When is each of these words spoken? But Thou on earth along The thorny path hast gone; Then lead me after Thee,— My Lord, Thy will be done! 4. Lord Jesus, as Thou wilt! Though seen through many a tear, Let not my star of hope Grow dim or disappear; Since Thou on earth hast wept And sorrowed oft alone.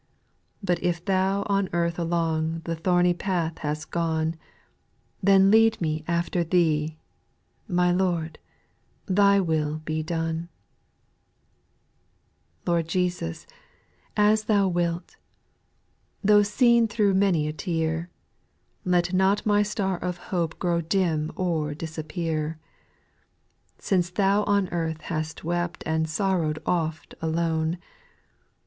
But 0.63 0.79
Thou 1.05 1.43
on 1.45 1.69
earth 1.73 1.99
along 1.99 2.61
The 2.63 2.75
thorny 2.75 3.13
path 3.13 3.59
hast 3.59 3.91
gone; 3.91 4.35
Then 5.21 5.51
lead 5.51 5.79
me 5.79 6.03
after 6.07 6.43
Thee,— 6.43 6.97
My 7.67 7.91
Lord, 7.91 8.39
Thy 9.05 9.39
will 9.39 9.77
be 9.85 10.01
done! 10.01 10.49
4. 12.65 12.73
Lord 12.73 12.87
Jesus, 12.87 13.45
as 14.17 14.45
Thou 14.45 14.67
wilt! 14.69 15.17
Though 16.23 16.41
seen 16.41 16.87
through 16.87 17.13
many 17.13 17.47
a 17.47 17.53
tear, 17.53 18.09
Let 18.83 19.13
not 19.13 19.45
my 19.45 19.61
star 19.61 19.99
of 19.99 20.17
hope 20.33 20.57
Grow 20.57 20.81
dim 20.81 21.31
or 21.35 21.75
disappear; 21.75 22.57
Since 23.77 24.09
Thou 24.09 24.41
on 24.45 24.67
earth 24.69 25.01
hast 25.01 25.43
wept 25.43 25.83
And 25.85 26.09
sorrowed 26.09 26.57
oft 26.65 27.13
alone. 27.21 27.77